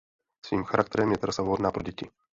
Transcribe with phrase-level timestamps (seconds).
[0.45, 2.09] Svým charakterem je trasa vhodná pro děti.